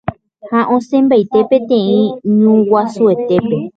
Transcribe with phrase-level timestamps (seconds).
[0.49, 1.99] ha asẽmbaite peteĩ
[2.39, 3.57] ñuguasuetépe